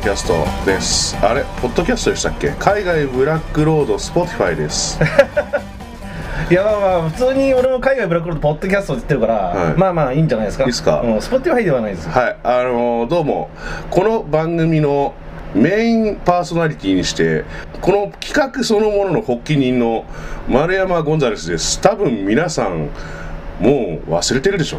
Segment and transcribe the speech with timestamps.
[0.00, 1.16] キャストです。
[1.22, 1.44] あれ？
[1.60, 2.50] ポッドキャストでしたっけ？
[2.58, 4.98] 海外ブラックロードスポティファイです。
[6.50, 9.74] いやまあまあ普通に俺も海外ブラックロードポッドキャストって言ってるから、はい。
[9.76, 10.64] まあまあいいんじゃないですか。
[10.64, 11.02] いいっすか？
[11.02, 12.08] うん、スポティファイではないです。
[12.08, 12.36] はい。
[12.42, 13.50] あのーどうも
[13.90, 15.14] この番組の
[15.54, 17.44] メインパーソナリティにして
[17.80, 20.04] この企画そのものの発起人の
[20.48, 21.80] 丸山ゴンザレスです。
[21.80, 22.88] 多分皆さん
[23.60, 24.78] もう忘れてるでしょ？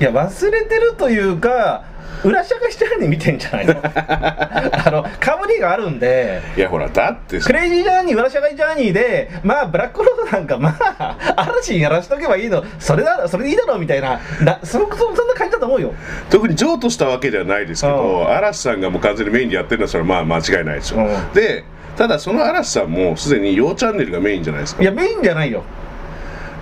[0.00, 1.84] いや忘れてるというか
[2.24, 3.74] 裏社会してるに見てんじゃないの？
[3.82, 12.64] あのかぶりがあるんでいやほらだってクレイジージャーニー裏社会ジャーニーでまあブラックロードなんかまあ嵐にやらしとけばいいの。
[12.78, 15.94] それだそれでいいだろうみたいななそそそんな感じだと思うよ。
[16.30, 18.30] 特に譲渡したわけではないですけど、うん。
[18.30, 21.32] 嵐さんがもう完全にメインでやってるのはそれはまあ間違いないですよ、うん。
[21.34, 21.64] で
[21.96, 24.82] ただその嵐さんもすでに陽チャンネルがメインじゃないですか。
[24.82, 25.62] いやメインじゃないよ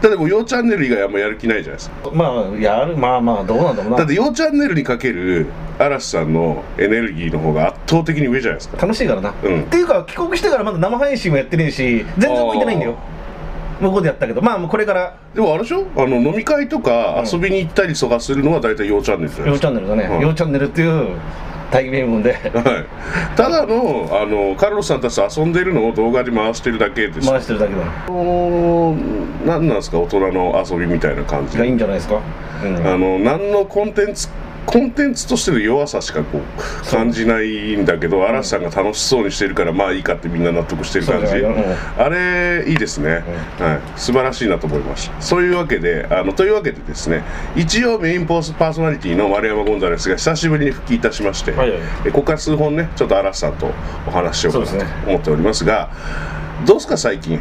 [0.01, 2.11] だってもう陽チャンネル以外あんまやる気ないじゃないですか。
[2.13, 3.99] まあやるまあまあどうなんだろうな。
[3.99, 5.47] だって陽チャンネルにかける
[5.79, 8.79] 嵐さんのエネルギーの方が圧倒的に上じゃないですか。
[8.81, 9.63] 楽しいからな、うん。
[9.63, 12.97] っていうか帰国してからまだ生配信もやってねえし全然動いてないんだよ。
[13.81, 14.41] 向こうでやったけど。
[14.43, 15.17] まあもうこれから。
[15.35, 15.87] でもあれでしょ？
[15.97, 19.69] あの飲み会とかうん遊びに行ったりとかするのは大体陽チャンネルじゃない「ですか。
[19.69, 20.17] よチャンネル」だね。
[20.17, 21.09] うん「よチャンネル」っていう
[21.71, 27.29] 大義名分ではい、ただのあのカルロスさんたちと遊んでるのを動画で回してるだけです。
[27.29, 27.81] 回してるだけだ。
[29.47, 29.99] 何なんですか？
[30.01, 31.57] 大人の遊びみたいな感じ。
[31.57, 32.21] がいいんじゃないですか、
[32.65, 32.87] うん。
[32.87, 34.29] あの何のコンテンツ
[34.67, 41.33] コンテンツとしての弱さしかこう感じないんだけど嵐さんが楽しそうにしてるからまあいいかってみんな納得してる感じ。
[41.99, 43.25] あれいいですね、
[43.59, 47.25] はい、素晴らしいなと思いましたそういうわけであのというわけでですね
[47.57, 51.81] 一応メインポースパーソナリティの丸山ゴンザレスが久しぶりに復帰いたしまして、はいはい。
[52.07, 53.73] えここから数本ねちょっと嵐さんと
[54.07, 55.91] お話ししようかなと思っておりますが
[56.67, 57.41] どうですか最近？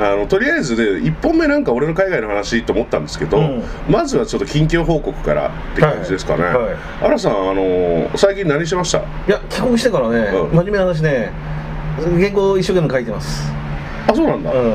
[0.00, 3.62] あのとりあえずで1本目なんか俺の海外の話と思ったんですけど、うん。
[3.88, 6.76] まずはちょっと近況報告からって感じですかね、はいはい。
[7.00, 8.98] 嵐さんあの最近何してました？
[8.98, 10.56] いや帰国してからね、うん。
[10.56, 11.30] 真面目な話ね
[12.18, 13.52] 原稿一生懸命書いてます。
[14.08, 14.74] あそうなんだ、うん。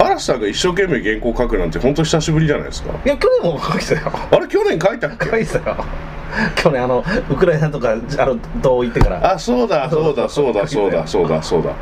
[0.00, 2.90] 嵐さんが一生懸命原稿書くなんて本当久しぶりじゃないですか。
[3.04, 4.12] いや去年も書いてたよ。
[4.32, 5.30] あれ去年書いたっけ？
[5.30, 5.84] 書いてたよ
[6.56, 9.34] 去年あのウクライナとかあのと行ってから。
[9.34, 11.72] あそうだそうだそうだ そうだそうだそうだ。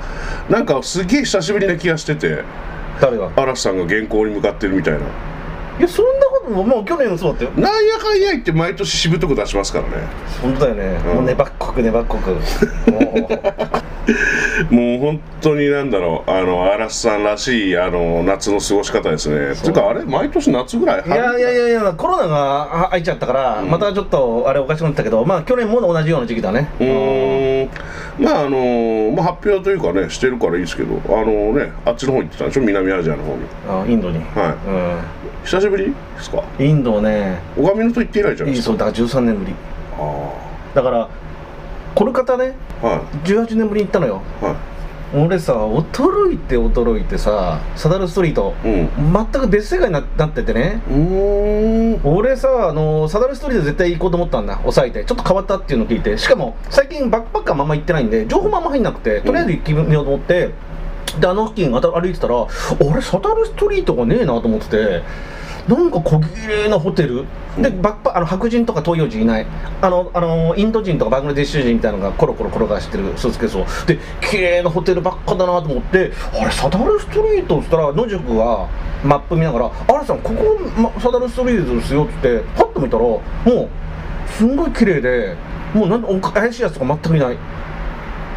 [0.48, 2.42] なんかすげえ久しぶりな気がしてて。
[3.00, 3.30] 誰が？
[3.36, 5.00] 嵐さんが原稿に向かってるみたいな。
[5.00, 6.19] いやそん
[6.50, 7.50] ももう去年そうだったよ。
[7.56, 9.90] なんやかんや言って毎年しぶとく出しますからね。
[10.42, 11.14] 本当だよね、うん。
[11.16, 12.30] もう粘っこく粘っこく。
[14.70, 16.30] ももう本当になんだろう。
[16.30, 19.52] あの嵐さんらしいあの夏の過ごし方ですね。
[19.52, 23.70] っていうかあれ毎年夏ぐらいういやいやいやいやコロナがあ開いちゃったから、うん。
[23.70, 26.68] またちょっとあれおかしくなったけどまあ去年も同じような時期だね。
[26.80, 27.70] うーん。
[28.18, 32.62] まああのまあ、発表というかねしてるからいいですけどあのねあっちの方行ってたんでしょ？
[32.62, 33.42] 南アジアの方に。
[33.68, 36.44] あインドに、はうい久しぶりですか？
[36.58, 37.40] ん、インドね。
[37.56, 38.72] 小上のと言って以来じゃないですか？
[38.72, 39.54] いいそうだから13年ぶり。
[39.98, 40.32] あ
[40.74, 41.08] だから
[41.94, 42.54] コルカタね。
[42.82, 44.22] あは18年ぶりに行ったのよ。
[44.42, 44.44] い。
[44.44, 44.56] は
[45.12, 48.54] 俺さ驚いて驚いてさサダルストリート。
[48.64, 49.12] いうん。
[49.12, 50.80] 全く別世界にななっててね。
[50.88, 52.00] うーん。
[52.04, 54.58] 俺さあのサダルストリート絶対行こうと思ったんだ。
[54.58, 55.04] 抑えて。
[55.04, 56.16] ちょっと変わったっていうのを聞いて。
[56.16, 60.52] しかも最近バックパッカーまんま行ってないんで情報もあんま入んなくてとりあえず行ってみようと思って、
[61.18, 62.46] であの付近歩いてたら
[62.80, 65.02] 俺サダルストリートがねえなと思ってて
[65.68, 67.26] なんか小綺麗なホテル。
[67.58, 69.46] でバッパあの白人とか東洋人いない。
[69.82, 73.66] あのあのインド人とかバングラデシュ人みたいなのがコロコロ転がしてるスーツケースを。
[73.86, 78.68] で綺麗なホテルばっかだなと思ってあれサダルストリートっつったら野宿が
[79.04, 83.68] マップ見ながら「あれさんここ、ま、サダルストリートですよ」っつってパッと見たらもう
[84.30, 85.36] すんごい綺麗で
[85.74, 87.36] もうなん怪しいやつとか全くいない。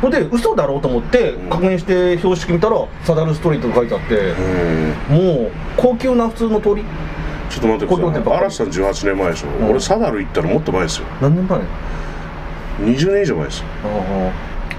[0.04, 4.34] ほんで嘘だろうと思って確認して標識見たらサダルストリートが書いてあって
[5.10, 5.16] うん。
[5.16, 6.84] もう高級な普通の通り。
[7.50, 8.38] ちょっと待ってください。
[8.38, 9.70] 嵐さん18年前でしょ、ん。
[9.70, 11.08] 俺サダル行ったのもっと前ですよ。
[11.22, 11.60] 何年前
[12.82, 13.66] ？20年以上前ですよ。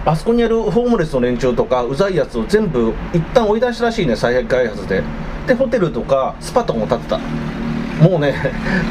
[0.04, 5.02] ああそこにあるホームレスの連中とかうざいやつを全部一旦追い出したらしいね再開発で。
[5.46, 7.18] でホテルとかスパとかも建てた。
[8.06, 8.34] もうね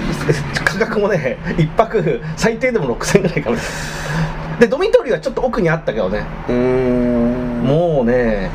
[0.66, 3.58] 価格もね一泊最低でも6000円ぐらいかも
[4.60, 6.26] でドミトリーはちょっと奥にあったけどね。
[6.50, 6.52] う
[7.66, 8.52] もうね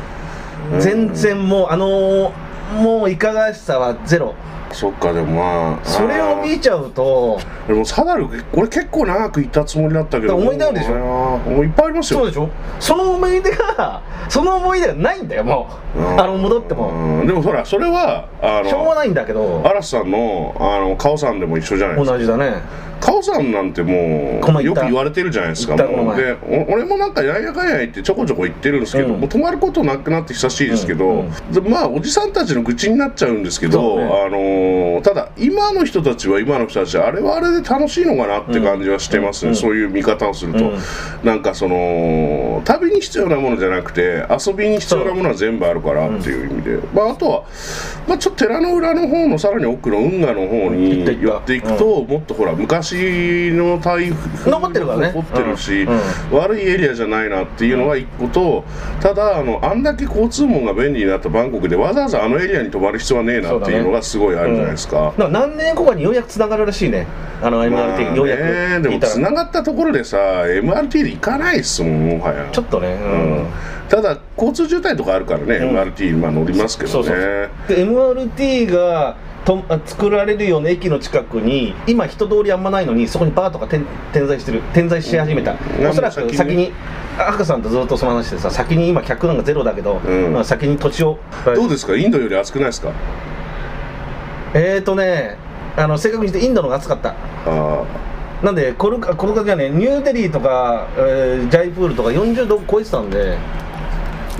[0.73, 0.79] うん。
[0.79, 2.31] 全然もうあのー
[2.69, 4.35] もういかがわしさはゼロ
[4.71, 10.35] そっかでもまあそれを見ちゃうとでもサダル俺結構長く行ったつもりだったけど。
[10.35, 10.95] 思い出あるでしょ？
[10.95, 12.19] もういっぱいありますよ。
[12.19, 12.49] そうでしょ？
[12.79, 15.99] その思い出が その思い出がないんだよもう。
[15.99, 16.21] うん。
[16.21, 16.89] あの戻っても。
[16.89, 17.27] うん。
[17.27, 19.61] でもほらそれはあしょうがのないんだけど。
[19.65, 22.17] 嵐さんのあのカオさんでも一緒じゃないですか。
[22.17, 22.53] 同じだね。
[22.99, 25.77] カオさんなんてもうよく言われてるじゃないですか。
[25.77, 29.21] もうでお俺もなんかやんやかんや言ってちょこちょこ行ってるんですけど、うん。
[29.21, 31.23] もう泊まることなくなって久しいですけど、
[31.69, 39.55] まあおじさんたちの愚痴になっちゃうんですけど、あのーただ今の人たちは今の人たちはあれはあれで楽しいのかなって感じはしてますね、うん。
[39.55, 40.79] そういう見方をすると、うん。
[41.23, 47.43] なんかその旅に必要なものじゃなくて遊びに必要なものは全部あるからっていう意味で、まあ、あとは、
[48.07, 55.07] まあ、ちょっと寺の裏の方のさらに奥の運河の方に寄っていくと、もっとほら昔の台風残ってるからね。
[55.13, 56.37] 残ってるし、うん。
[56.37, 58.63] 悪いエリアじゃないなっていうのが一個と
[59.01, 64.95] ただあのあんだけ交通網が便利になったバンコクでわざわざあのエリアに泊まる必要はねえなっていうのがすごいあるじゃないですか。
[64.97, 67.07] だから何年後かにようやくつながるらしいね。
[67.41, 68.43] あのまあ MRT ようやく。
[68.43, 72.49] ね、でもつながったところでさ MRT で行かないっすもんもはや。
[72.51, 73.43] ちょっとねううん。
[73.43, 73.45] ん
[73.89, 75.77] ただ交通渋滞とかあるからね、うん。
[75.77, 77.09] MRT まあ乗りますけどね。
[77.67, 79.15] で MRT が
[79.45, 85.87] とあ作られるような駅の近くに今人通りあんまないのにそこにバーとか点点在してる点在し始めた、うん。
[85.87, 86.73] おそらく先に
[87.17, 90.33] 赤さんとずっとその話でさ先に今客なんかゼロだけど、うん。
[90.33, 91.17] まあ先に土地を。
[91.55, 91.95] どうですか？
[91.95, 92.91] インドより暑くないですか？
[94.53, 95.37] えーとね
[95.77, 97.15] あの正確に言ってインドの方が暑かった。
[97.45, 97.83] あ
[98.43, 103.37] なんでコルカコルカじゃねニューデリーとか、えージャイプールとか40度超えてたんでー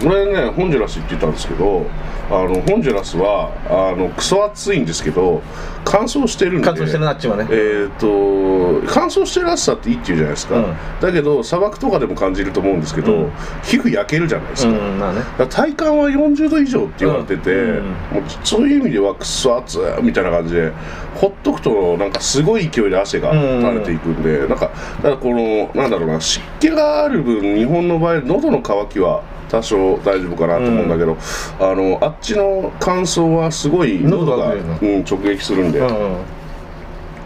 [0.05, 1.85] 俺ねホンジュラス行ってたんですけど
[2.29, 5.41] あのホンジュラスはあのクソ暑いんですけど
[5.83, 7.47] 乾燥してるんで乾燥してるなあっちはね。
[7.49, 10.75] えー、と乾燥してる暑さっていいって言うじゃないですか、うん。
[11.01, 13.31] だけど砂漠とかでも感じると思うんですけど、うん。
[13.63, 15.19] 皮膚焼けるじゃないですか,、うんまあね。
[15.19, 20.71] だから体感は40度以上って言われてて、うんもうそういう意味ではくっそ暑いみたいな感じで
[21.15, 31.17] ほっとくとなんかすごい勢いで汗が垂れていくんで、なんかだからこのなんだろうな湿気がある分日本の場合喉の渇きは多少大丈夫かなと思うんだけど、
[31.59, 35.79] あのあっちの乾燥はすごい喉が、うん、直撃するんで。
[35.79, 36.15] うん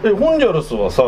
[0.06, 1.02] えホンジュラスはさ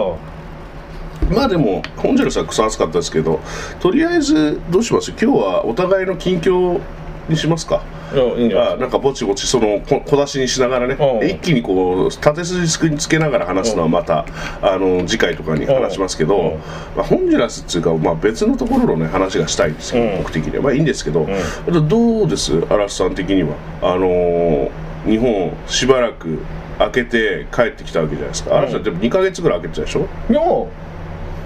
[1.29, 3.41] まあでもホンジュラスはクソ暑かったですけど
[3.79, 5.11] とりあえずどうします？
[5.11, 6.81] 今日はお互いの近況
[7.29, 7.83] にしますか。
[8.15, 8.73] いやいいんじゃない？
[8.75, 11.29] あなんかぼちぼちそのこ小出しにしながらねうん。
[11.29, 14.27] 一気にこう縦筋につけながら話すのはまた
[14.63, 16.29] あの次回とかに話しますけうん。
[16.31, 16.59] ど、
[16.97, 20.19] まあ、ホンジュラスっていうか、まあ、別のところのね話がしたいんですけど、うん。
[20.19, 20.63] 僕的には。
[20.63, 21.27] まあいいんですけど、
[21.89, 22.53] どうです？
[22.71, 23.55] 嵐さん的には。
[23.83, 24.71] あのー
[25.07, 26.41] 日本しばらく
[26.79, 30.09] 開けて帰ってきたわけじゃないですか、嵐さんでも2か月ぐらい開けてたでしょ？
[30.29, 30.96] いやこう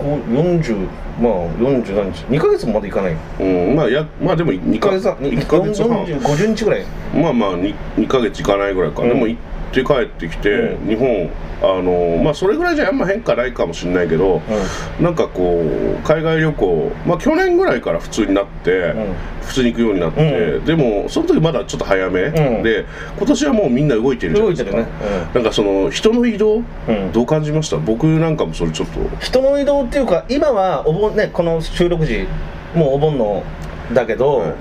[0.00, 0.88] 40
[1.20, 3.16] まあ40何日2ヶ月もまでいかない。
[3.40, 6.04] うん、まあやまあでも2 1ヶ月半1ヶ月半。
[6.04, 6.84] 40 50日ぐらい。
[7.14, 9.38] まあまあ 2, 2ヶ月いかないぐらいか、うんでも行
[9.70, 10.88] って帰ってきて、うん。
[10.88, 11.30] 日本
[11.62, 14.42] あのまあそれぐらいじゃあんま変化ないかもしれないけど、
[15.00, 19.14] なんかこう海外旅行まあ去年ぐらいから普通になって、うん。
[19.50, 22.62] 普通に行くようになって、うでもその時まだちょっと早め、うん。
[22.62, 22.84] で
[23.16, 24.70] 今年はもうみんな動いてるじゃないですか。
[24.70, 25.28] 動いてるね。
[25.34, 26.60] なんかその人の移動う
[26.92, 27.12] ん。
[27.12, 27.76] どう感じました？
[27.78, 29.00] 僕なんかもそれちょっと。
[29.18, 32.26] 人の移動っていうか今はお盆ねこの収録時
[32.74, 33.42] もうお盆の
[33.92, 34.54] だけど、はい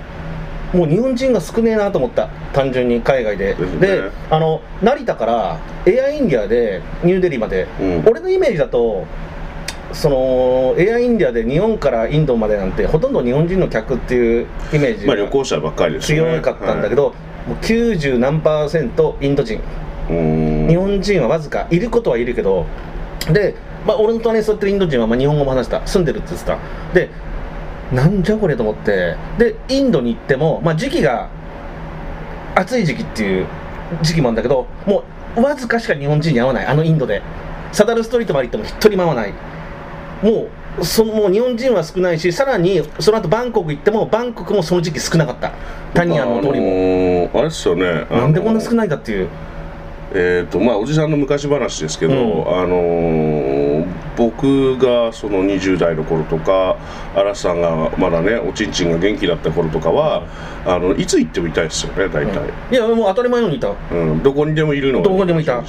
[0.74, 2.28] もう日本人が少ねえなと思った。
[2.54, 3.56] 単純に海外で。
[3.56, 3.80] ですね。
[3.80, 8.04] であの成田からエアインディアでニューデリーまで、うん。
[8.08, 9.06] 俺のイメージだと
[9.92, 16.34] そのエアインディアで日本からインドまでなんてほとんど日本人の客っていうイメージまあが旅行者ばっかりですよね。
[16.34, 17.14] 強かったんだけど、
[17.48, 19.60] もう90何パーセントインド人。
[20.08, 21.68] 日本人はわずか。
[21.72, 22.66] いることはいるけど。
[23.32, 25.86] で、まあ、俺の隣に座ってるインド人はまあ日本語も話した。
[25.86, 26.58] 住んでるって言ってた。
[26.94, 27.10] で
[27.94, 29.16] なんじゃこれと思って。
[29.38, 31.30] でインドに行っても、まあ、時期が
[32.56, 33.48] 暑い時期っていう
[34.02, 35.04] 時期もあるんだけども
[35.36, 36.66] うわずかしか日本人に会わない。
[36.66, 37.22] あのインドで。
[37.72, 39.34] サダルストリートまで行っても一人も会わない。
[40.24, 40.48] も
[40.80, 45.52] うそのもう日本人は少ないしさらにその後バンコク行ってもバンコクもその時期少なかった。
[45.94, 48.06] タニアの通りも、あのーあれですよね。
[48.10, 49.30] なんでこんな少いないかっていう。
[50.12, 52.20] えーとまあ、おじさんの昔話ですけど、うん。
[52.58, 53.49] あのー
[54.20, 56.76] 僕がその20代の頃とか
[57.16, 60.28] 嵐さんがまだねおちんちんが元気だった頃とかは、
[60.66, 63.70] あのいつ行ってもいたいですよね大体、いやもう当たり前のようにいた。
[63.70, 64.22] うん。
[64.22, 65.64] どこにでもいるのがどこにでもいた。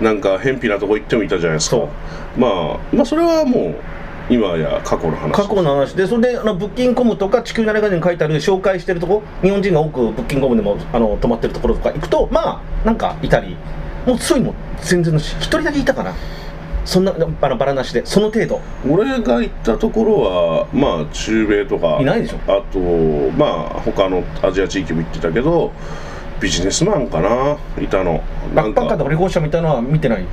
[0.00, 1.76] なんか偏僻なとこ行ってもいたじゃないですか。
[2.38, 3.74] まあまあそれはもう
[4.30, 5.92] 今や過去の話過去の話。
[5.92, 13.54] でそれであのブッキングコムとか地球なれがに書いてある紹介してるとこ日本人が多くブッキングコムでもあの泊まってるところとか行くとまあなんかいたり。
[14.06, 16.14] もうそういうのも全然のし一人だけいたかな
[16.84, 18.60] そんなあのバラなしでその程度。
[18.88, 22.38] 俺が行ったところはまあ中米とかいないでしょ。
[22.46, 22.78] あと
[23.38, 23.46] ま
[23.76, 25.72] あ他のアジア地域も行ってたけど
[26.40, 28.22] ビジネスマンかないたの。
[28.54, 30.24] なんバックパッカーとかか旅行者みたいなのは見てない？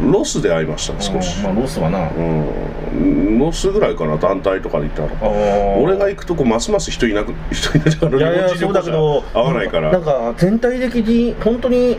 [0.00, 1.38] ロスで会いました少し。
[1.38, 2.10] うんまあロスはな。
[2.10, 3.38] うん。
[3.38, 9.92] ロスぐらいかな団体とかで行ったの俺が行くとこますます人いなく人いなくいやいやそうだけど合わないから。
[9.92, 11.98] なんか全体的に本当に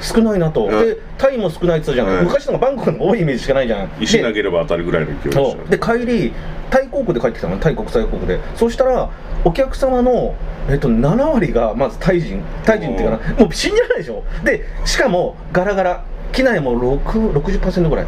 [0.00, 0.70] 少ないなと、うん。
[0.70, 2.24] でタイも少ないって言ったじゃん、うん。
[2.26, 3.90] 昔のがバンコクの多いイメージしかないじゃん。
[4.00, 6.32] 石投でげれば当たるぐらいの勢いでで帰り
[6.70, 7.58] タイ航空で帰ってきたの。
[7.58, 8.40] タイ国際航空で。
[8.54, 9.10] そうしたら
[9.44, 10.34] お客様の、
[10.68, 12.42] えっと、7割がまずタイ人。
[12.64, 13.34] タイ人っていうかな。
[13.40, 14.24] もう信じられないでしょ。
[14.44, 18.06] でしかもガラガラ機内も6 60%ぐらい。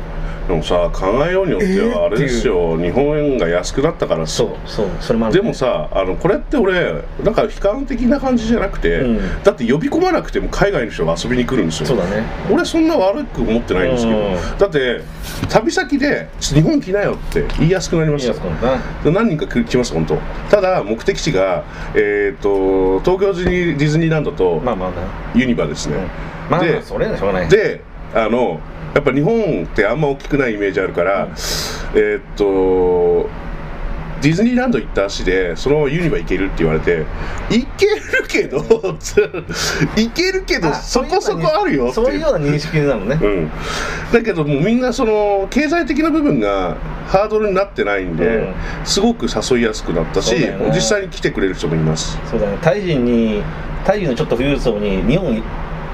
[0.48, 5.34] でもさ考えようによってはあれですよ、日本円が安くなったからそうそうそれもある。
[5.34, 9.42] でもさあのこれって俺なんか悲観的な感じじゃなくて、うん。
[9.44, 11.86] だって呼び込まなくても海外の人が遊びに来るんですよ。
[11.86, 12.24] そうだね。
[12.50, 14.58] 俺そんな悪く思ってないんですけど、うん。
[14.58, 15.02] だって
[15.48, 20.16] 旅先で「日本来なよ」って言いやすくなりました何人か来来ます本当。
[20.50, 21.62] ただ目的地が、
[21.94, 24.96] えー、と東京ディズニーランドとまあまあな
[25.34, 25.96] ユニバですね、
[26.50, 27.48] まあまあでそれはしょうがない。
[27.48, 28.60] であの
[28.94, 31.30] やっぱ日本ってあんま大きくないイメージあるから、うん。
[31.94, 33.28] えーっと
[34.20, 37.06] ディズニーランド行った足でそのままユニバ行けるって言われて
[37.48, 38.60] 行けるけど
[38.98, 39.16] つ
[39.96, 43.18] 行けるけどあそこそこあるよってそういうような認識なのね。
[43.20, 43.50] うん、
[44.12, 46.76] だけどもうみんなその経済的な部分が
[47.08, 48.54] ハードルになってないんで、うん。
[48.84, 50.54] すごく誘いやすくなったし、ね。
[50.74, 52.18] 実際に来てくれる人もいます。
[52.30, 52.58] そうだね。
[52.60, 53.42] タイ人に
[53.84, 55.42] タイ人のちょっと富裕層に日本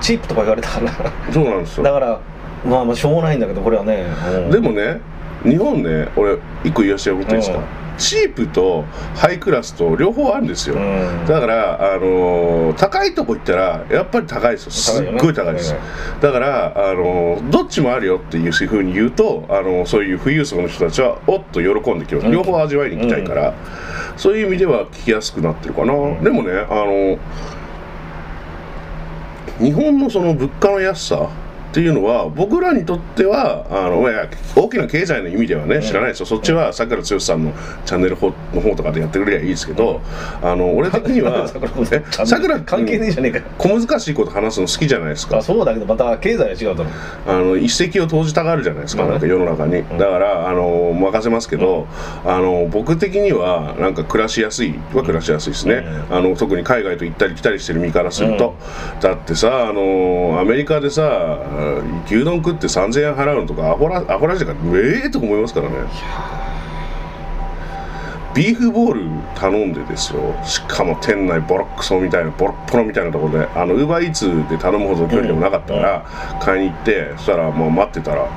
[0.00, 0.91] チープとか言われたから。
[1.33, 1.85] そうなんですよ。
[1.85, 2.21] だから
[2.65, 4.50] まあまあしょうがないんだけどこれはね、うん。
[4.50, 5.00] でもね
[5.45, 7.65] 日本ね俺一個言わせてもらっていいですか、うん。
[7.99, 8.85] チープと
[9.15, 11.26] ハイクラスと両方あるんですよ、うん。
[11.26, 14.71] だから、あのー高いとこ行ったらやっぱり高いですよ。
[14.71, 15.75] すっごい高いです。
[16.21, 22.33] だから、あのーどっちもあるよっていうふうに言うと、あのーそういう富裕層の人たちはおっと喜んできます、うん。
[22.33, 23.55] 両方味わいに行きたいから、
[24.17, 26.25] そういう意味では聞きやすくなってるかな、ん。
[26.25, 27.19] でもね、あのー
[29.58, 31.30] 日本のその物価の安さ
[31.76, 34.00] っていうのは僕らにとってはあの
[34.56, 37.52] 大きな経済の意味ではね知らないですよ、そっちはさくら剛さんの
[37.85, 40.00] チャンネルの方とかでやってくれりゃいいですけど、
[40.42, 43.45] あの俺的には 桜えさくら関係ねえじゃねえかよ。
[43.59, 45.37] 小難しいこと話すの好きじゃないですか。
[45.37, 46.85] あそうだけどまた経済は違うだ
[47.26, 51.87] あの一石を投じたがるじゃないですか、なんか世の中に、だからあの任せますけど、
[52.25, 58.54] あの僕的にはなんか暮らしやすいは暮らしやすいですね、あの特に海外と行ったり来たりしてる身からすると、
[59.02, 61.40] だってさあのアメリカでさ
[62.06, 65.75] 牛丼食って3000円払うのとかアホラアホラジだからええと思いますからね。
[68.35, 69.04] ビーフボール
[69.35, 70.20] 頼んでですよ。
[70.44, 76.06] しかも店内ボロックソみたいなボロッポロみたいなところであのウーバーイーツで頼むほどの距離でもなかったから、
[76.42, 78.28] 買いに行ってそしたらもう待ってたら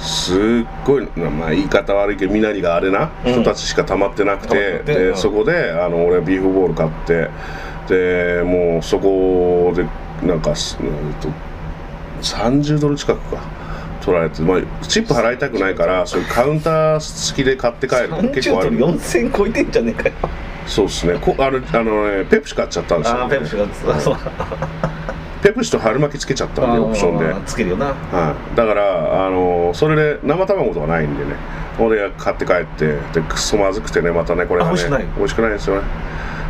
[0.00, 0.36] すっ
[0.84, 5.16] ごいまあ言い方悪いけど身なりがあれな人たちしか溜まってなくて、うんでうん。
[5.16, 7.30] そこであの俺はビーフボール買って
[7.88, 9.86] でもうそこで
[10.26, 11.28] なんかすうんと
[12.22, 13.42] 30ドル近くか。
[14.02, 18.78] 取られて、まあ、チップ払いたくないからそういうカウンター付きで買って帰ると結構あ30る。
[18.78, 20.14] ドル4000超えてんじゃねえかよ。
[20.66, 21.18] そうですね。
[21.20, 24.16] こあのあのねペプシ買っちゃったんですよ、ああペプシがそう
[25.40, 27.86] ペプシと春巻きつけちゃったんでオプションで、つけるよな。
[27.86, 31.36] はい、だからあのそれで生卵とかないんでね。
[31.78, 35.82] 俺が買って帰ってでくっそまずくてねまたねこれがねあ美味しくない美味しくないですよね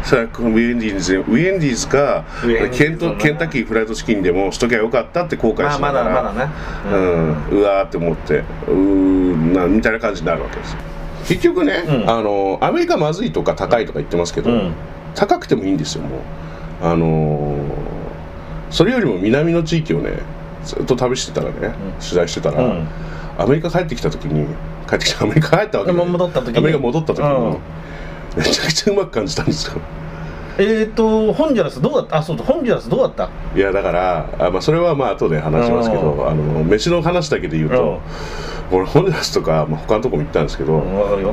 [0.02, 2.24] それはこのウィエンディーズウィエンディーズか
[2.72, 6.52] ケントケンタッキーフライドチキンでもしときゃよかったって後悔しまあまだまだね。
[6.92, 10.76] うん、うわーって思ってうーなみたいな感じになるわけです
[11.28, 12.10] 結局ね、うん。
[12.10, 14.72] あのアメリカまずいとか高いとか言ってますけど、うん。
[15.14, 16.20] 高くてもいいんですよもう。
[16.82, 17.92] あのー
[18.70, 20.12] それよりも南の地域をね
[20.64, 22.88] ずっと旅してたらね、取材してたら、うん。
[23.36, 24.46] アメリカ帰ってきた時に
[24.88, 26.58] 帰ってきたアメリカ帰ったわけでも戻った時に。
[26.58, 27.58] アメリカ戻った時に、うん
[28.36, 29.86] めちゃくちゃうまく感じたんですよ。
[30.64, 32.16] えっとホンジュラスどうだった？
[32.18, 33.28] あそうだホンジュラスどうだった？
[33.56, 36.28] いやだからあ、まあ、それはまあ後で話しますけど、うん。
[36.28, 38.00] あの飯の話だけで言うと、
[38.70, 40.80] 俺ホンジュラスとか、まあ、他のとこも行ったんですけど、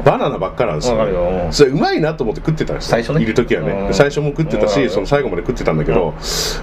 [0.04, 2.92] バナナばっかなんですよ,、それうまいなと思って食ってたんですよ。
[2.92, 3.22] 最初ね。
[3.24, 3.94] いる時はね、うん。
[3.94, 4.90] 最初も食ってたし、うん。
[4.90, 6.14] その最後まで食ってたんだけど、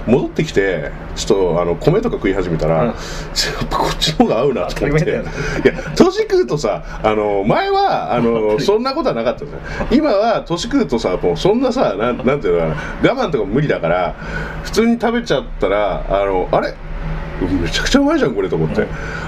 [0.05, 2.87] 戻ってきてちょっとあの米とか食い始めたら、うん。
[2.87, 2.95] やっ
[3.69, 5.09] ぱこっちの方が合うなと思って。
[5.09, 5.23] いや
[5.95, 9.87] 年食うとさあの前はあの そんなことはなかったんですよ。
[9.91, 12.56] 今は年食うとさもうそんなさなんなんていうの？
[12.57, 14.13] かな我慢とか無理だから
[14.63, 16.73] 普通に食べちゃったらあのあれ？
[17.61, 18.87] めちゃくちゃうまいじゃんこれと思って、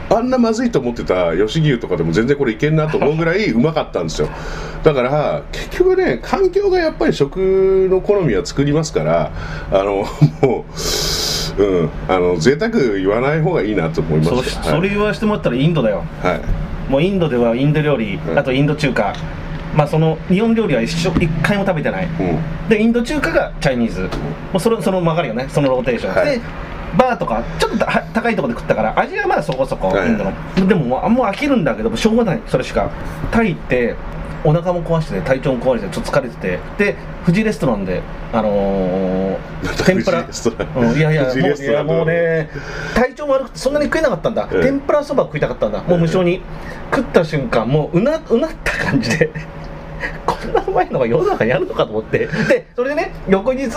[0.09, 4.29] あんなまずいと思ってた吉牛とかでも全然これいけんなと思うぐらいうまかったんですよ。
[4.83, 9.31] だから結局ね環境がやっぱり食の好みは作りますから
[9.71, 10.05] あの
[10.41, 10.65] も
[11.59, 14.29] ううんあの贅沢言わない方がいいなと思います。
[14.29, 14.45] そはい
[14.77, 16.03] それ言わしてもらったらインドだよ。
[16.23, 16.41] はい。
[16.91, 19.13] もうインドではインド料理、うんあとインド中華
[19.75, 22.05] まあその日本料理は一緒一回も食べてない。
[22.05, 22.69] うん。
[22.69, 24.01] でインド中華がチャイニーズ。
[24.01, 24.09] も
[24.55, 26.39] うそれその曲がりよねそのローテーション、はい。
[26.39, 26.41] で
[26.97, 30.09] バーとかちょっとた高いところで食ったから味はまあそこそこはい。
[30.09, 32.41] インドの、でももう飽きるんだけどしょうがない。
[32.47, 32.89] それしか。
[33.31, 33.95] タイって
[34.43, 42.49] お腹も壊してて体調も壊しててちょっと疲れててで富士レストランであのー、天ぷらうんいやいやもういやもうね
[42.95, 45.81] 体調も悪くてそんなに食えなかったんだ、うん天ぷらそば食いたかったんだ。
[45.83, 46.41] もう無性に。
[46.93, 49.31] 食った瞬間もううなうなった感じで。
[50.25, 52.19] こんなうまいのが世の中にあるのかと思って。
[52.19, 53.69] でそれでね翌日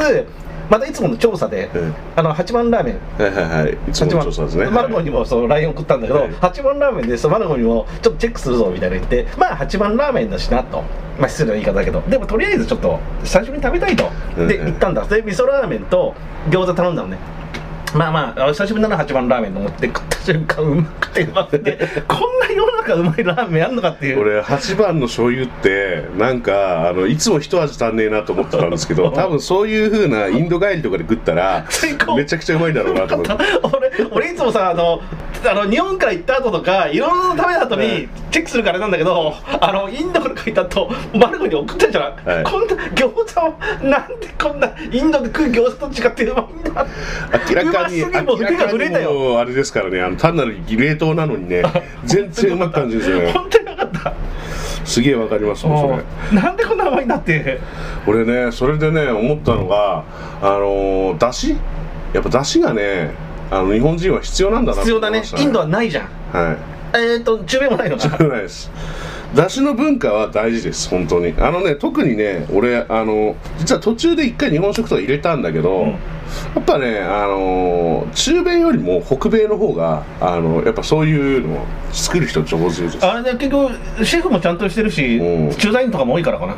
[0.73, 3.23] またいつもの調査で、うんあの八番ラーメン。
[3.23, 3.73] はいはいはい。
[3.91, 4.71] いつもの調査ですね。
[4.71, 10.83] マルゴにもそう LINE 送ったんだけど、はい八番ラーメンでそうマルゴにもちょっとチェックするぞみたいな言ってまあ八番ラーメンだしなと。
[11.19, 12.01] まあ失礼な言い方だけど。
[12.09, 14.09] でもとりあえずちょっと最初に食べたいと。
[14.39, 15.05] うんで行ったんだ。
[15.05, 16.15] で味噌ラーメンと
[16.49, 17.19] 餃子頼んだのね
[17.95, 21.79] まあまあ久しぶりだな八番ラーメンと思って食った瞬間うまくてうまくて。
[22.09, 24.21] こんな世の中うまいラーメンあんのかっていう。
[24.21, 31.67] 俺8番の醤油ってなんかあのいつも一味足んねえなと思ってたんですけど 多分そういう風なインド帰りとかで食ったら
[32.17, 33.35] めちゃくちゃうまいんだろうなと思って。
[33.63, 35.03] 俺俺いつもさあの
[35.45, 43.55] あの日本から行った後とかいろんな食べた後にチェックするからあれなんだけど あのインドから帰った後マルコに送ったじゃん、はいこんな餃子を
[43.89, 46.87] なんでこんなインドで食う餃子と違ってうまいんだ？
[47.51, 49.39] 明らかにうまもう明らかに腕が震えたよ。
[49.41, 51.63] あれですからねあの単なる冷凍なのにね
[52.05, 53.33] 全然うまく感じるんですよね。
[53.33, 54.13] 本当になかった。
[54.85, 55.95] すげえわかりますもんそれ。
[56.33, 57.61] うんなんでこんなうまいんだって。
[58.07, 60.03] 俺ねそれでね思ったのが
[60.43, 61.57] あのーだし？
[62.13, 63.11] やっぱだしがね
[63.53, 65.23] あの日本人は必要なんだな必要だね。
[65.39, 66.09] インドはないじゃん。
[66.33, 66.99] はい。
[66.99, 68.09] えっ、ー、と中米もないのか。
[68.09, 68.71] なないです。
[69.35, 71.35] だしの文化は大事です本当に。
[71.39, 75.91] あのね特にね俺あの実は途中で一回日本食とか入れたんだけど、うん。
[75.91, 75.97] や
[76.61, 83.07] っぱねあの中米よりも北米の方があのやっぱそういうのを作る人上手です。
[83.07, 85.55] あれで結局シェフもちゃんとしてるしうん。
[85.57, 86.57] 駐在員とかも多いからかな。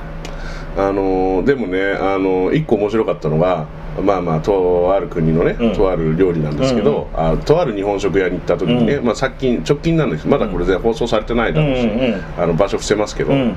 [0.77, 3.67] あのでもねあの一個面白かったのが
[4.03, 5.73] まあまあとある国のね、うん。
[5.73, 10.27] とある料理なんですけど、あとある日本食屋に行った時にね、うまあ、最近直近なんです。
[10.27, 12.23] まだこれで放送されてないだろうし、うんうんうん。
[12.39, 13.57] あの場所伏せますけど、うん。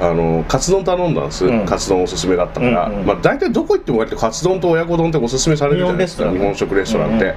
[0.00, 1.66] あのカツ丼頼んだんです、うん。
[1.66, 7.34] カツ丼おすすめだったから、うんうんまあ、大体どこ行っても割とカツ丼と親子丼っておすすめされるじゃないですか日日本本食レストランって、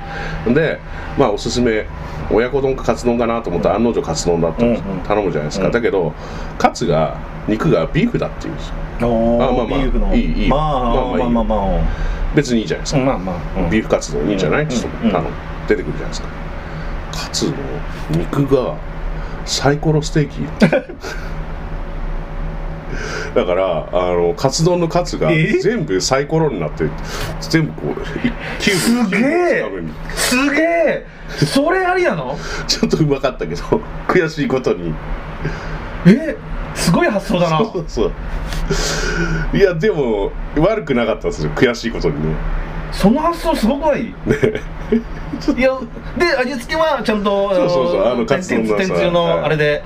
[0.53, 0.79] で
[1.17, 1.85] まあおすすめ
[2.31, 4.79] 親子丼かカツ丼かなと思ったら案の定カツ丼だったんです。
[4.79, 5.03] よ、うんうん。
[5.03, 5.71] 頼むじゃないですか、うん。
[5.71, 6.13] だけど
[6.57, 8.75] カツが肉がビーフだっていうんですよ。
[9.01, 9.77] あまあま
[10.09, 13.59] あいいいいまあまあまあいいまあまあまあ別にいいじゃないですか、まあまあ。
[13.61, 13.69] うん。
[13.69, 15.11] ビーフカツ丼いいんじゃない、うんちょっとうん。
[15.11, 15.29] 頼む
[15.67, 16.27] 出てくるじゃないですか。
[17.11, 17.53] カツの
[18.11, 18.75] 肉が
[19.45, 20.41] サイコロステーキ。
[23.35, 25.53] だからあのカツ丼のカツがえ？
[25.59, 26.87] 全部サイコロになって
[27.41, 27.93] 全部こう
[28.59, 29.65] 9すげえ！
[30.15, 31.05] すげえ！
[31.47, 32.37] それありなの？
[32.67, 33.63] ちょっとうまかったけど
[34.07, 34.93] 悔しいことに。
[36.05, 36.35] え？
[36.75, 37.59] すごい発想だな。
[37.59, 38.11] そうそう。
[39.53, 42.35] いやでも悪くなかったですよ悔しいことにね。
[42.91, 44.05] その発想すごくない？
[44.05, 44.13] い
[45.61, 45.79] や
[46.17, 48.05] で味付けはちゃんとそうそうそう。
[48.05, 49.83] あの天カツ丼のさ天つゆのあれで。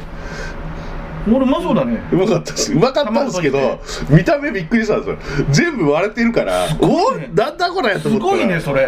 [1.30, 2.00] 俺うまそうだね。
[2.14, 2.72] うまかったです。
[2.72, 5.18] うまかったんですけど見た目びっくりしたんですよ。
[5.52, 7.30] 全部割れてるからおね。
[7.34, 8.32] なんだこれとす思ったら。
[8.38, 8.88] ごいねそれ。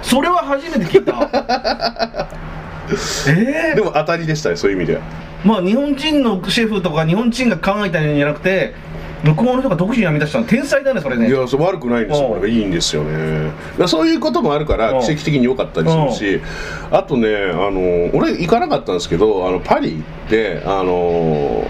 [0.00, 2.28] それは初めて聞いた
[3.28, 5.02] ええでも当たりでしたねそういう意味では。
[5.44, 8.74] まあ日本人のシェフとか日本人が考えたんじゃなくて
[9.24, 10.46] 向こうの人が独自に編み出したの。
[10.46, 11.28] 天才だねそれね。
[11.28, 12.34] いやそう悪くないんですようん。
[12.34, 13.50] これがいいんですよね。
[13.86, 15.00] そういうこともあるからうん。
[15.00, 16.42] 奇跡的に良かったりするし
[16.90, 21.64] あとねあの俺行かなかったんですけどあのパリであの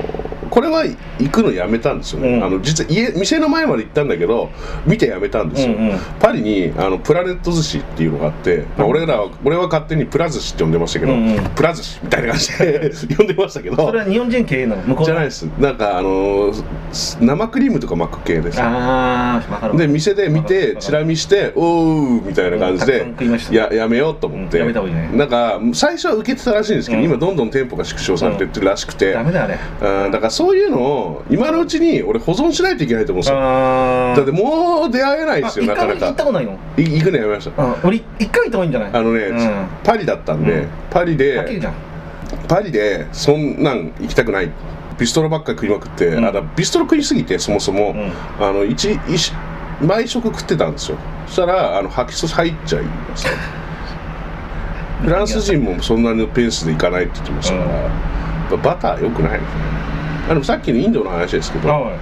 [0.51, 2.45] これは行くのやめたんですよね、うん。
[2.45, 4.51] あの実は家店の前まで行ったんだけど
[4.87, 5.99] 見てやめたんですよ、うんうん。
[6.19, 11.45] パリにあのプラネット寿司っていうのがあって、まあ、俺らは俺は勝手にプラ寿司って呼んでましたけど、うんうん。
[11.55, 13.77] プラ寿司みたいな感じで 呼んでましたけど。
[13.77, 14.83] それは日本人経営なの？
[14.83, 15.43] 向こうじゃないです。
[15.59, 16.53] なんかあの
[16.93, 25.11] す生クリームとか巻く系ですああで店で見てチラ見して「おう」みたいな感じでうんややめようと思って、うんやめた方がいいね。
[25.15, 27.05] なんか最初は受けてたらしいんですけど、うん。
[27.07, 29.59] 今どんどん店舗が縮小されてってるらしくて、ダメだあれ。
[30.05, 33.39] うんだからそういうのを今のうちに俺保存しないといけないと思うんですよ。
[33.39, 36.59] あだってもう出会えないですよなかな一回も行ったかことないの？
[36.79, 37.63] い行くのやめました。
[37.63, 38.91] うん俺一回行った方がいいんじゃない？
[38.95, 39.67] あのね、うん。
[39.85, 40.69] パリだったんで、うん。
[40.89, 41.63] パリで
[42.49, 44.51] パリでそんなん行きたくない。
[44.99, 46.25] ビストロばっかり食いまくって、うん。
[46.25, 48.13] あだビストロ食いすぎてそもそも、ん。
[48.41, 49.35] あの一一
[49.83, 50.97] 毎食食ってたんですよ。
[51.27, 53.31] そしたらあの吐きそう入っちゃいました。
[55.05, 57.91] フランス人もそんなにペースで行かないって言ってましたから、やっ
[58.51, 59.47] ぱバター良くないですね
[60.31, 61.99] あでもさっきのインドの話ですけどは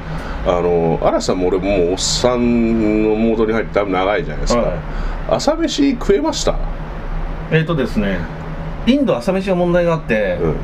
[0.46, 4.78] あの嵐さんも俺もうおっさんのモードに入ってだいぶ長いじゃないですか、はい。
[5.30, 6.56] 朝飯食えました、い
[7.52, 8.18] えっとですね
[8.86, 10.56] インド朝飯が問題があってうん、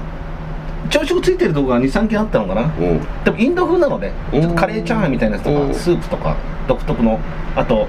[0.90, 2.62] 朝食ついてるとこが23軒あったのかな。
[2.62, 3.24] うん。
[3.24, 5.68] でもインド風なのでちょっとカレーチャーハンみたいなやつとうん。
[5.68, 6.36] かスープとか
[6.68, 7.18] 独特の。
[7.56, 7.88] あと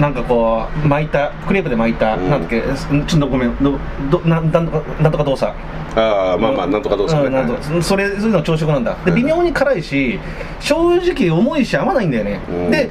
[0.00, 2.30] なんかこう巻いたクレープで巻いた、うん。
[2.30, 3.78] なんだっけちょっとごめんど
[4.10, 5.52] どなんなんとかなんとか動作。
[5.96, 8.96] ああまあまあなんとかどうするんそれそういうの朝食なんだ。
[9.04, 9.16] でうん。
[9.16, 10.18] 微妙に辛いし
[10.60, 12.70] 正直重いし合わないんだよね、うん。
[12.70, 12.90] で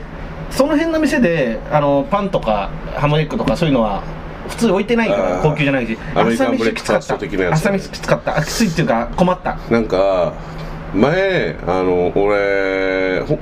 [0.51, 4.03] その辺の店であのパンとかハムエッグとかそういうのは
[4.47, 5.97] 普通置いてないから高級じゃないし。
[6.13, 8.37] 朝飯ブレックファースト的なやつ朝飯きつかった。
[8.37, 9.57] あきついっていうか困った。
[9.71, 10.33] なんか
[10.93, 13.39] 前あの俺ほ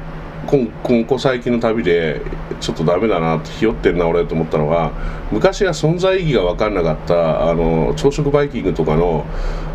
[0.48, 2.22] こんここ最近の旅で
[2.62, 4.94] ちょっとダメだなひよってんな俺と思ったのが
[5.30, 9.26] 昔は存在意義が分かんなかったあの朝食バイキングとかの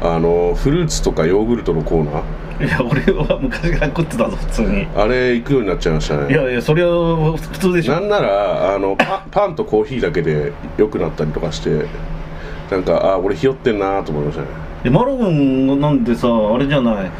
[0.03, 2.67] あのフルーツとかヨーグルトのコーナー。
[2.67, 4.87] いや俺は昔から食ってたぞ普通に。
[4.97, 6.33] あれ行くようになっちゃいましたね。
[6.33, 7.93] いやいやそれは普通でしょ。
[7.93, 11.87] なんならあのパパンとコーヒーだけで良くなったりとかして
[12.71, 14.49] なんかあ俺ひよってんなと思いましたね。
[14.85, 17.11] でマロ君なんてさあれじゃない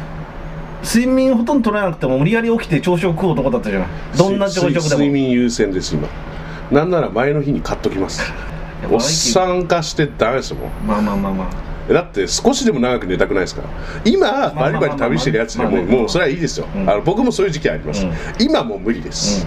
[0.83, 4.85] 睡眠ほとんど取れなくても無理やり起きて朝食食う男だったじゃないどんな朝食でも。
[4.85, 6.07] 睡眠優先です今。
[6.71, 8.21] なんなら前の日に買っときます。
[8.81, 10.71] やおっさん化してダメですもん。
[10.85, 11.49] まあまあまあま
[11.89, 11.93] あ。
[11.93, 13.63] だって少しでも長く寝たくないですか
[14.05, 16.89] 今バリバリ旅してるやつでももうそれはいいですよ、うん。
[16.89, 18.13] あの僕もそういう時期あります、うん。
[18.39, 19.45] 今もう無理です、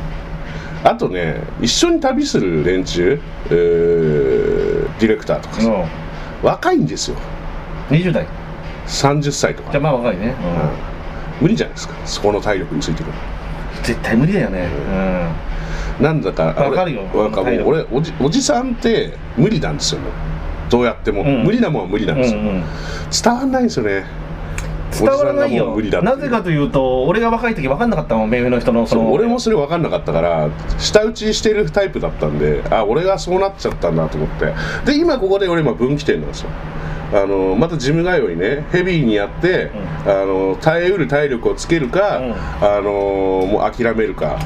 [0.84, 7.16] あとね一緒に旅する連中、えーディレクターとかさ、う若いんですよ。
[7.16, 7.18] ん
[7.92, 8.26] 20代。
[8.86, 9.70] 30歳とか。
[9.70, 10.95] じゃあまあ若いね、うん
[11.40, 11.94] 無理じゃないですか。
[12.04, 13.12] そこの体力についてくる
[13.78, 14.68] うん絶対無理だよね。
[16.00, 17.02] なんだかわかるよ。
[17.14, 20.00] 俺なんかもう俺おじおじさんって無理なんですよ
[20.68, 21.44] どうやっても、うん。
[21.44, 22.64] 無理なもんは無理なんですよ、うんうん
[23.22, 24.04] 伝わんないんですよね。
[24.92, 28.30] 伝わらないおじさんがもよう無理だってなぜかというと俺が若い時分かんなかったもん。
[28.30, 34.54] 目上の人のその俺もそれ分かんなかったから舌打ちしてるタイプだったんであ俺がそうなっちゃったんだと思って。
[34.84, 36.50] で今ここで俺今分岐点なんですよ
[37.12, 39.70] あのまたジム通いにねヘビーにやって、
[40.04, 42.34] あの耐えうる体力をつけるか、うん。
[42.34, 44.38] あのもう諦めるか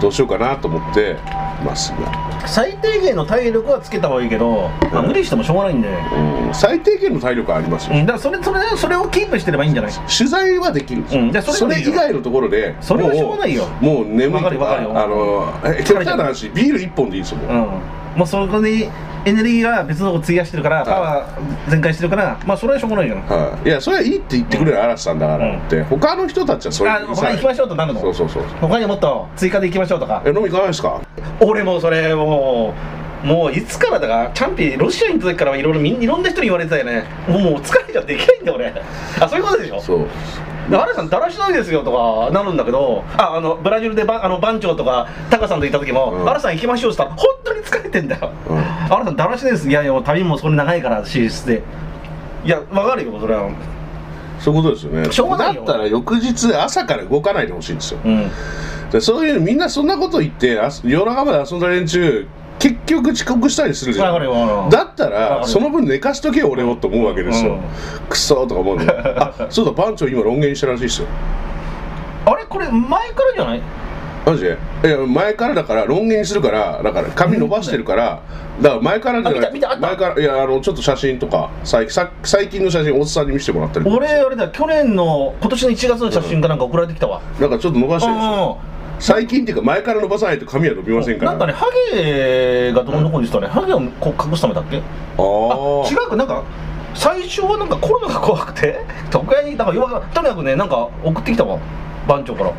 [0.00, 1.16] どうしようかなと思って
[1.64, 6.54] ます今最低限の体力はつけた方がいいけど、まあ、無理してもしょうがないんで、うん。
[6.54, 9.92] 最低限の体力はありますよ、うん、だからそれそれそれをキープしてればいいんじゃない？
[10.16, 11.32] 取材はできるんですよ、うん。
[11.32, 13.66] じゃあそそれ以外のところでそれはしょうがないよ。
[13.80, 14.98] もう眠いとかわかるよ。
[14.98, 17.54] あのえ極端な話ビール1本でいいですよもうう
[18.16, 18.18] ん。
[18.18, 18.88] もうそこに
[19.28, 25.56] エネルギーが別のこと費やしてるからパワー全開してるからまあそれはしょうがないじゃんはい、いやそれはいいって言ってくれる嵐さんだから。
[25.56, 28.00] って、他の人たちはそれあ他に行きましょうとなるの？
[28.00, 30.22] そうそうそう他にもっと追加で行きましょうとか。
[30.24, 31.02] え飲み行かないですか？
[31.40, 32.74] 俺もそれも
[33.22, 37.04] うもういつからだかチャンピロシアに行った時からいろいろいろんな人に言われてたよね。
[37.28, 38.72] もう疲れちゃってできないんだよ俺。
[39.20, 39.80] あそういうことでしょ？
[39.80, 40.06] そう。
[40.70, 46.24] で原さんだらしないですよとかなるんだけどああのブラジルでばあの番長とかタカさんと行った時も、うん。
[46.26, 48.56] 原さん行きましょうって言ったら本当に疲れてんだよ、うん。
[48.56, 49.68] 原さんだらしないです。
[49.68, 51.62] いやいや旅もそれ長いから寝室で。
[52.44, 53.50] いやわかるよそれは。
[54.40, 55.12] そういうことですよね。
[55.12, 55.64] しょうがないよ。
[55.64, 58.00] だったら翌日朝から動かないでほしいんですよ。
[58.04, 58.30] うん。
[58.92, 62.26] でそういうみんなそんなこと言ってあ夜中まで遊んだ連中
[62.58, 64.70] 結局遅刻したりするじゃん。
[64.70, 65.46] だったらる。
[65.46, 67.60] その分寝かしとけよ俺をと思うわけですよ、うん。
[68.08, 71.08] くそーとか思うんであそうだ番長今ロン毛にしたらしいですよ。
[72.24, 72.44] あれ？
[72.44, 73.62] これ前からじゃない？
[74.30, 74.44] マジ？
[74.44, 78.22] でいや前からだからロン毛にするからだから髪伸ばしてるから
[78.60, 79.46] だから前からじゃない。
[79.48, 79.86] あ見た見たあった？
[79.86, 88.58] 前からいやあのちょっと写真とか最さ最近の写真おっさんに見せてもらったり俺あれだ去年の今年の1月の写真かなんか送られてきたわ、なんかちょっと伸ばしてるんですよ。
[88.62, 91.30] うん最近っていうか前から伸ばさないと髪は伸びませんから。
[91.30, 94.78] なんかねハゲがどこどこにしたね、ハゲをこう隠すためだっけ？
[94.78, 96.42] あああ違うかなんか
[96.94, 101.60] 最初はなんかコロナが怖くて 特になんかよくとにかくねなんか送ってきたわ。
[102.08, 102.52] 番長から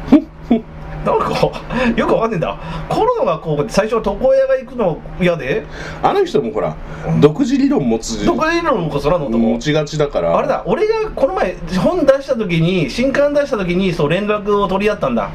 [1.05, 1.51] なんか
[1.95, 2.57] よくわかんねえんだ。
[2.89, 5.65] コロナがこう最初は床屋が行くの嫌で。
[6.03, 6.75] あの人もほら
[7.21, 8.25] 独自理論持つ。
[8.25, 10.37] どこでいるのもこそらのとも持ちがちだから。
[10.37, 15.29] あれだ俺がこの前本出した時に新刊出した時にそう連絡を取り合ったんだ。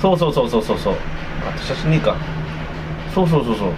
[0.00, 0.94] そうそうそうそうそうそう。
[1.46, 2.16] あと写真ねえか。
[3.14, 3.68] そうそうそうそう。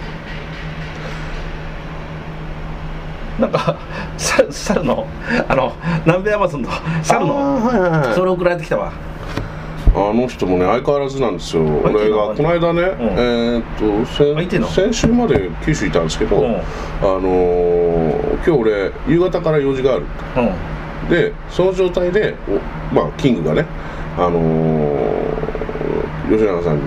[3.41, 3.77] なんか
[4.17, 5.05] 猿猿の
[5.49, 5.73] あの
[6.05, 6.69] 南米アマゾンの
[7.03, 8.15] 猿のはいはい。
[8.15, 8.93] それ送られてきたわ
[9.95, 11.63] あの人もね相変わらずなんですよ。
[11.83, 16.55] 俺がこの間ね、えーっと先先週まで九州いたんですけど、うん。
[16.55, 16.59] あ
[17.01, 20.05] のー今日俺夕方から用事がある。
[21.03, 21.09] うん。
[21.09, 22.35] でその状態で
[22.91, 23.65] おまあキングがね
[24.17, 26.81] あのー吉永さんに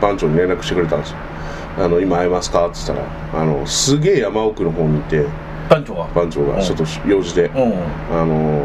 [0.00, 1.16] 番長に連絡してくれたんですよ
[1.84, 3.04] 「あの今会えますか?」って言った
[3.36, 5.24] らあのすげえ山奥の方にいて
[5.68, 6.54] 番長は番長うん。
[6.56, 7.72] がちょっと用事で、うん。
[8.16, 8.62] あの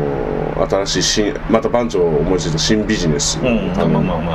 [0.55, 3.39] ー新しい新また番長を思いついた新ビジネス。
[3.41, 4.33] うんまあまあま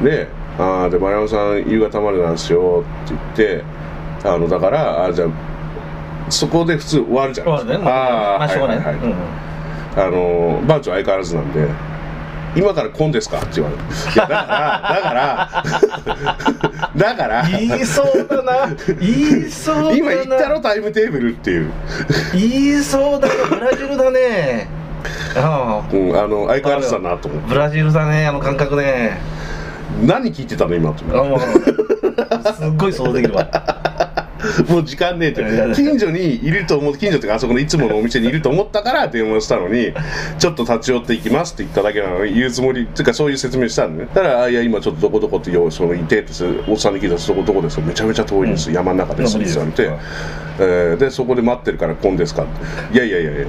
[0.00, 3.64] あで「あーで丸山さん夕方までなんですよ」って言って
[4.28, 5.28] あのだからあじゃあ
[6.30, 7.46] そこで普通終わるじゃん。
[7.48, 7.74] まあね。
[7.74, 7.80] あー
[8.38, 8.76] まあしょうがない。
[8.78, 9.04] はいはいはい。
[9.04, 9.14] うん
[9.96, 11.66] あの番長相変わらずなんで
[12.54, 13.38] 今からコンですか？
[13.38, 13.82] って言われる。
[13.82, 15.50] いやだからだから
[16.96, 18.68] だから言いそうだな。
[19.00, 19.90] 言いそうだな。
[19.96, 21.72] 今言ったろタイムテーブルっていう、
[22.32, 23.34] 言いそうだな。
[23.50, 24.68] ブラジルだね
[25.36, 27.48] ああうん、あの相変わらずだなと思って。
[27.48, 29.18] ブラジルだねあの感覚ね。
[30.04, 30.92] 何聞いてたの今？
[30.92, 33.48] とあもうすっごい想像できるわ。
[34.68, 39.92] もう時間ねえって近所にいると思う近所っていうかあそこのいつものお店にいると思ったから電話したのに
[40.38, 46.32] ちょっと立ち寄っていきますって言っただけなのに言うつもりっていうかそういう説明したのねだからあいや今ちょっとどこどこってよそのいてって
[46.68, 49.90] おっさんに聞いたらそこどこですめちゃめちゃ遠いです、山の中ですって言われて、
[50.58, 52.94] えーでそこで待ってるから来んですかって。
[52.94, 53.46] いやいやいやいや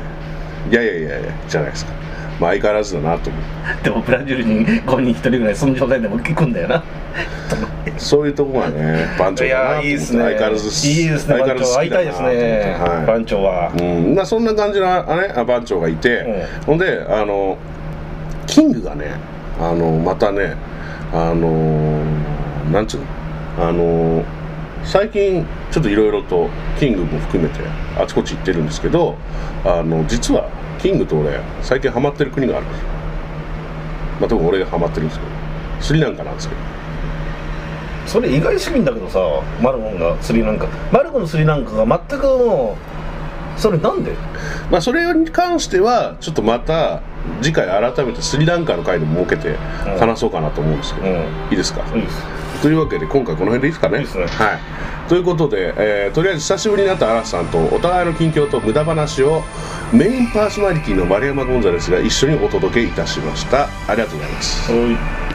[0.69, 1.93] いやいやいやいやじゃないですか。
[2.39, 3.43] まあ相変わらずだなと思う。
[3.83, 6.83] でもブラジル人5人1人ぐらいその状態でも聞くんだよな。
[7.97, 10.23] そういうとこがね番長いだなと思ってやいいですね。
[10.23, 13.05] 相変わらずいいですね相変わらず番長会いたいですね、はい。
[13.05, 17.57] 番長は、うん、まあそんな感じのあねあ番長がいて、ほんであの
[18.47, 19.15] キングがね
[19.59, 20.55] あのまたね
[21.13, 22.03] あの
[22.71, 23.05] なんつうの
[23.59, 24.23] あの
[24.83, 27.59] 最近ちょっといろいろとキングも含めて
[27.97, 29.15] あちこち行ってるんですけど
[29.63, 32.65] あの実はキングと俺最近ハマってる国がある。
[32.65, 32.87] んですよ
[34.19, 35.31] まあ多分俺がハマってるんですけど
[35.81, 36.61] スリランカなんですけど。
[38.07, 39.19] それ意外すぎんだけどさ
[39.61, 40.67] マルゴンがスリランカ。
[40.91, 42.75] マルゴンのスリランカが全くも
[43.57, 44.13] うそれなんで？
[44.71, 47.01] まあそれに関してはちょっとまた
[47.41, 49.55] 次回改めてスリランカの回でも設けて
[49.99, 51.15] 話そうかなと思うんですけど、うん。
[51.15, 52.25] いいですか、いいです
[52.61, 53.99] というわけで今回この辺でいいですかね？
[53.99, 54.11] いいね。
[54.27, 54.59] はい。
[55.09, 59.43] ということで、えーとりあえず久しぶりになった嵐さんとお互いの近況と無駄話を
[59.91, 63.67] メインパーソナリティの丸山ゴンザレスが一緒にお届けいたしました。
[63.87, 64.71] ありがとうございます。
[64.71, 64.77] は
[65.27, 65.30] い